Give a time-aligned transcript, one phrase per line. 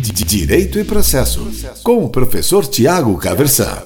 [0.00, 1.50] Direito e Processo,
[1.82, 3.82] com o professor Tiago Caversan.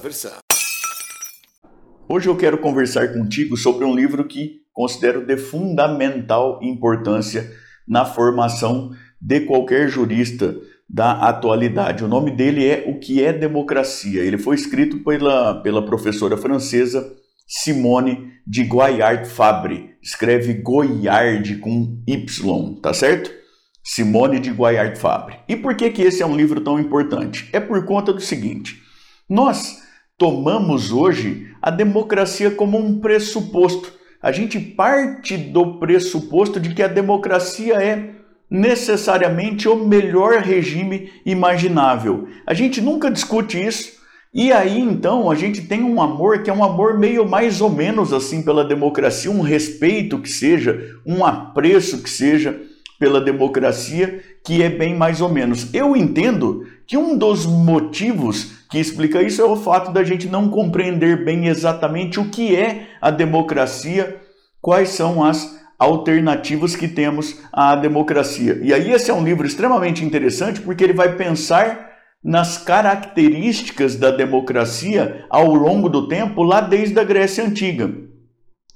[2.07, 7.51] Hoje eu quero conversar contigo sobre um livro que considero de fundamental importância
[7.87, 10.55] na formação de qualquer jurista
[10.87, 12.03] da atualidade.
[12.03, 14.21] O nome dele é O que é Democracia.
[14.21, 17.11] Ele foi escrito pela, pela professora francesa
[17.47, 19.95] Simone de Goyard Fabre.
[19.99, 23.42] Escreve Goyard com Y, tá certo?
[23.83, 25.35] Simone de Guayard Fabre.
[25.47, 27.49] E por que, que esse é um livro tão importante?
[27.51, 28.81] É por conta do seguinte:
[29.29, 29.81] nós
[30.17, 33.91] tomamos hoje a democracia como um pressuposto.
[34.21, 38.11] A gente parte do pressuposto de que a democracia é
[38.49, 42.29] necessariamente o melhor regime imaginável.
[42.47, 44.01] A gente nunca discute isso.
[44.33, 47.69] E aí então a gente tem um amor que é um amor meio mais ou
[47.69, 52.59] menos assim pela democracia, um respeito que seja, um apreço que seja
[53.03, 55.73] pela democracia, que é bem mais ou menos.
[55.73, 60.47] Eu entendo que um dos motivos que explica isso é o fato da gente não
[60.47, 64.21] compreender bem exatamente o que é a democracia,
[64.61, 68.61] quais são as alternativas que temos à democracia.
[68.63, 71.89] E aí esse é um livro extremamente interessante porque ele vai pensar
[72.23, 77.93] nas características da democracia ao longo do tempo, lá desde a Grécia Antiga.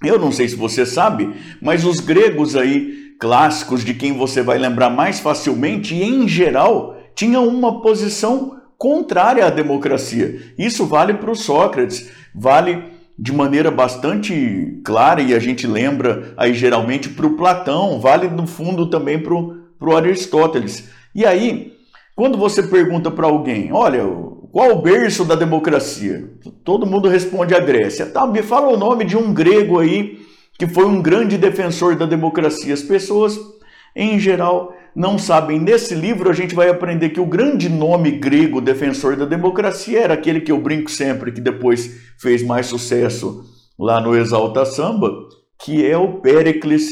[0.03, 4.57] Eu não sei se você sabe, mas os gregos aí clássicos de quem você vai
[4.57, 10.53] lembrar mais facilmente, e em geral, tinham uma posição contrária à democracia.
[10.57, 12.83] Isso vale para o Sócrates, vale
[13.17, 18.45] de maneira bastante clara, e a gente lembra aí geralmente para o Platão, vale no
[18.45, 20.87] fundo também para o Aristóteles.
[21.15, 21.73] E aí,
[22.15, 24.03] quando você pergunta para alguém, olha,
[24.51, 26.29] qual o berço da democracia?
[26.63, 28.05] Todo mundo responde a Grécia.
[28.05, 30.19] Tá, me fala o nome de um grego aí
[30.57, 32.73] que foi um grande defensor da democracia.
[32.73, 33.37] As pessoas,
[33.95, 35.59] em geral, não sabem.
[35.59, 40.15] Nesse livro, a gente vai aprender que o grande nome grego defensor da democracia era
[40.15, 43.45] aquele que eu brinco sempre, que depois fez mais sucesso
[43.77, 45.11] lá no Exalta Samba,
[45.59, 46.89] que é o Péricles,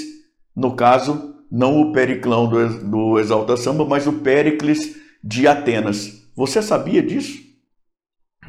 [0.55, 6.29] no caso, não o Periclão do, Exalta Samba, mas o Péricles de Atenas.
[6.35, 7.44] Você sabia disso?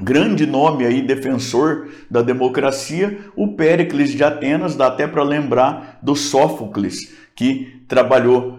[0.01, 6.15] Grande nome aí defensor da democracia, o Péricles de Atenas, dá até para lembrar do
[6.15, 8.59] Sófocles, que trabalhou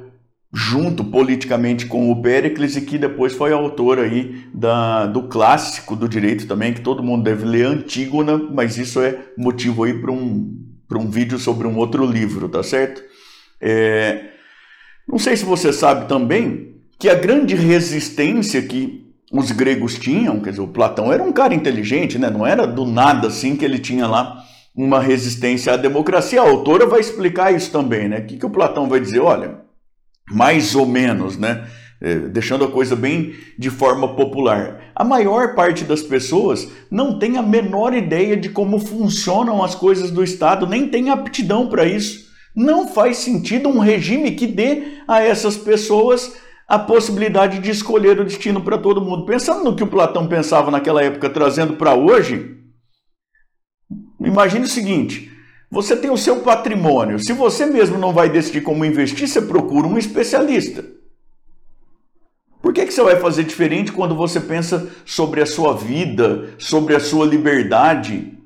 [0.54, 6.08] junto politicamente com o Péricles e que depois foi autor aí da, do clássico do
[6.08, 10.58] direito também, que todo mundo deve ler, Antígona, mas isso é motivo aí para um,
[10.96, 13.04] um vídeo sobre um outro livro, tá certo?
[13.62, 14.32] É,
[15.08, 20.52] não sei se você sabe também que a grande resistência que os gregos tinham, quer
[20.52, 22.30] dizer, o Platão era um cara inteligente, né?
[22.30, 24.44] não era do nada assim que ele tinha lá
[24.76, 26.40] uma resistência à democracia.
[26.40, 28.20] A autora vai explicar isso também, né?
[28.20, 29.20] O que, que o Platão vai dizer?
[29.20, 29.62] Olha,
[30.32, 31.68] mais ou menos, né?
[32.00, 34.92] É, deixando a coisa bem de forma popular.
[34.96, 40.12] A maior parte das pessoas não tem a menor ideia de como funcionam as coisas
[40.12, 42.28] do Estado, nem tem aptidão para isso.
[42.56, 46.36] Não faz sentido um regime que dê a essas pessoas
[46.68, 49.26] a possibilidade de escolher o destino para todo mundo.
[49.26, 52.58] Pensando no que o Platão pensava naquela época, trazendo para hoje,
[54.20, 55.32] imagine o seguinte:
[55.72, 57.20] você tem o seu patrimônio.
[57.20, 60.84] Se você mesmo não vai decidir como investir, você procura um especialista.
[62.62, 66.96] Por que, que você vai fazer diferente quando você pensa sobre a sua vida, sobre
[66.96, 68.37] a sua liberdade?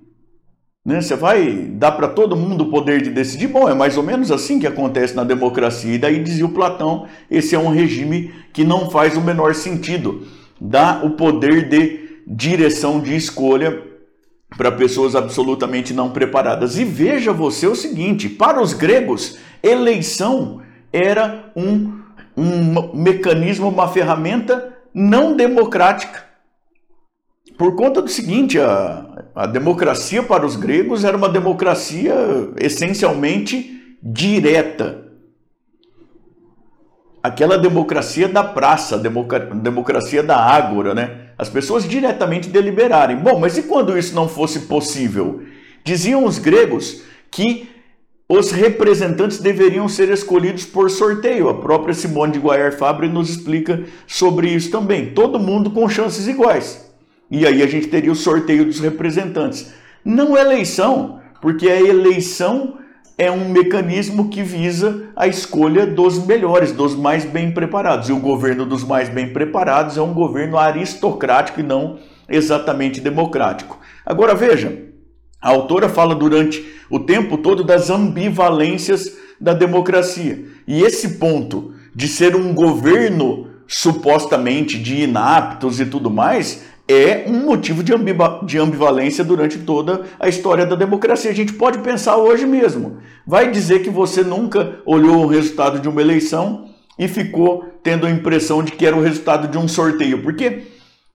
[0.84, 1.00] Né?
[1.00, 3.48] Você vai dar para todo mundo o poder de decidir?
[3.48, 5.94] Bom, é mais ou menos assim que acontece na democracia.
[5.94, 10.26] E daí dizia o Platão: esse é um regime que não faz o menor sentido.
[10.60, 13.82] Dá o poder de direção de escolha
[14.58, 16.78] para pessoas absolutamente não preparadas.
[16.78, 20.62] E veja você o seguinte: para os gregos, eleição
[20.92, 22.00] era um,
[22.36, 26.26] um mecanismo, uma ferramenta não democrática.
[27.58, 32.14] Por conta do seguinte, a, a democracia para os gregos era uma democracia
[32.58, 35.06] essencialmente direta.
[37.24, 41.30] Aquela democracia da praça, democracia da ágora, né?
[41.38, 43.16] As pessoas diretamente deliberarem.
[43.18, 45.42] Bom, mas e quando isso não fosse possível?
[45.84, 47.70] Diziam os gregos que
[48.28, 51.48] os representantes deveriam ser escolhidos por sorteio.
[51.48, 55.14] A própria Simone de Guayar Fabre nos explica sobre isso também.
[55.14, 56.91] Todo mundo com chances iguais.
[57.32, 59.74] E aí a gente teria o sorteio dos representantes.
[60.04, 62.78] Não eleição, porque a eleição
[63.18, 68.10] é um mecanismo que visa a escolha dos melhores, dos mais bem preparados.
[68.10, 73.80] E o governo dos mais bem preparados é um governo aristocrático e não exatamente democrático.
[74.06, 74.92] Agora veja,
[75.42, 80.46] a autora fala durante o tempo todo das ambivalências da democracia.
[80.68, 87.46] E esse ponto de ser um governo supostamente de inaptos e tudo mais, é um
[87.46, 87.94] motivo de,
[88.44, 91.32] de ambivalência durante toda a história da democracia.
[91.32, 92.98] A gente pode pensar hoje mesmo.
[93.26, 98.12] Vai dizer que você nunca olhou o resultado de uma eleição e ficou tendo a
[98.12, 100.22] impressão de que era o resultado de um sorteio.
[100.22, 100.64] Porque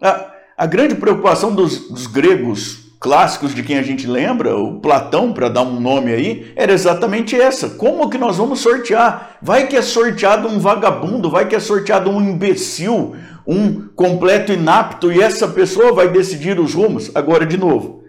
[0.00, 5.32] a, a grande preocupação dos, dos gregos clássicos de quem a gente lembra, o Platão,
[5.32, 7.70] para dar um nome aí, era exatamente essa.
[7.70, 9.36] Como que nós vamos sortear?
[9.42, 13.14] Vai que é sorteado um vagabundo, vai que é sorteado um imbecil,
[13.46, 17.10] um completo inapto e essa pessoa vai decidir os rumos.
[17.14, 18.02] Agora, de novo,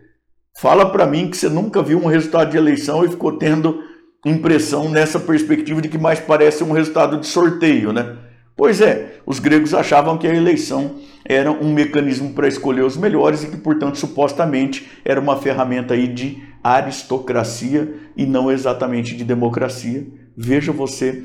[0.60, 3.84] fala para mim que você nunca viu um resultado de eleição e ficou tendo
[4.26, 8.18] impressão nessa perspectiva de que mais parece um resultado de sorteio, né?
[8.56, 13.44] Pois é, os gregos achavam que a eleição era um mecanismo para escolher os melhores
[13.44, 20.08] e que, portanto, supostamente era uma ferramenta aí de aristocracia e não exatamente de democracia.
[20.36, 21.24] Veja você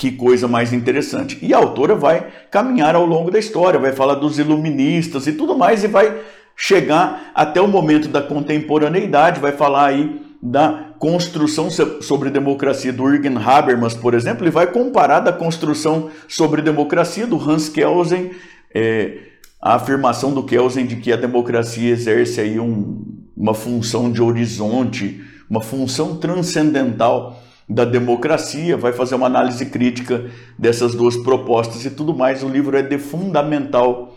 [0.00, 1.38] que coisa mais interessante.
[1.42, 5.54] E a autora vai caminhar ao longo da história, vai falar dos iluministas e tudo
[5.54, 6.22] mais, e vai
[6.56, 11.68] chegar até o momento da contemporaneidade, vai falar aí da construção
[12.00, 17.36] sobre democracia do Jürgen Habermas, por exemplo, e vai comparar da construção sobre democracia do
[17.36, 18.30] Hans Kelsen,
[18.74, 19.18] é,
[19.60, 23.04] a afirmação do Kelsen de que a democracia exerce aí um,
[23.36, 27.38] uma função de horizonte, uma função transcendental
[27.70, 30.28] da democracia, vai fazer uma análise crítica
[30.58, 32.42] dessas duas propostas e tudo mais.
[32.42, 34.16] O livro é de fundamental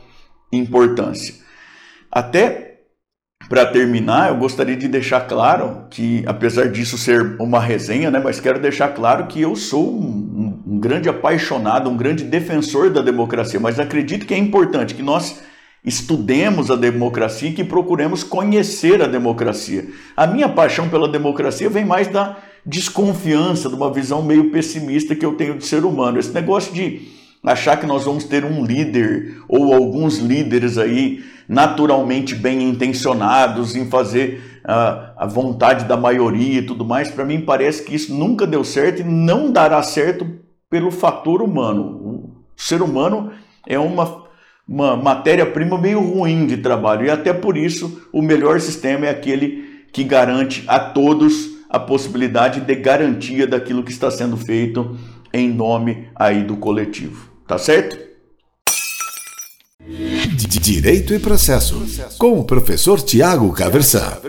[0.52, 1.36] importância.
[2.12, 2.80] Até
[3.48, 8.40] para terminar, eu gostaria de deixar claro que, apesar disso ser uma resenha, né, mas
[8.40, 13.60] quero deixar claro que eu sou um, um grande apaixonado, um grande defensor da democracia,
[13.60, 15.44] mas acredito que é importante que nós
[15.86, 19.86] estudemos a democracia e que procuremos conhecer a democracia.
[20.16, 25.26] A minha paixão pela democracia vem mais da desconfiança, de uma visão meio pessimista que
[25.26, 26.20] eu tenho de ser humano.
[26.20, 27.08] Esse negócio de
[27.44, 33.86] achar que nós vamos ter um líder ou alguns líderes aí naturalmente bem intencionados em
[33.90, 38.48] fazer uh, a vontade da maioria e tudo mais, para mim parece que isso nunca
[38.48, 40.26] deu certo e não dará certo
[40.70, 41.84] pelo fator humano.
[41.84, 43.32] O ser humano
[43.68, 44.24] é uma,
[44.68, 49.84] uma matéria-prima meio ruim de trabalho e até por isso o melhor sistema é aquele
[49.92, 54.96] que garante a todos a possibilidade de garantia daquilo que está sendo feito
[55.34, 57.32] em nome aí do coletivo.
[57.48, 57.98] Tá certo?
[60.62, 61.84] Direito e processo,
[62.20, 64.20] com o professor Tiago Caversan.